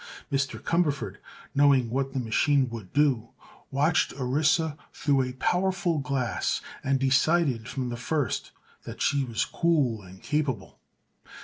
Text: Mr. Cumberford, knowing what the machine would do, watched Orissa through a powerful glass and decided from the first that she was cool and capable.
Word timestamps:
Mr. 0.31 0.59
Cumberford, 0.59 1.17
knowing 1.53 1.91
what 1.91 2.11
the 2.13 2.19
machine 2.19 2.67
would 2.71 2.91
do, 2.91 3.29
watched 3.69 4.13
Orissa 4.13 4.75
through 4.91 5.21
a 5.21 5.33
powerful 5.33 5.99
glass 5.99 6.59
and 6.83 6.99
decided 6.99 7.67
from 7.69 7.89
the 7.89 7.97
first 7.97 8.49
that 8.83 8.99
she 8.99 9.23
was 9.23 9.45
cool 9.45 10.01
and 10.01 10.23
capable. 10.23 10.79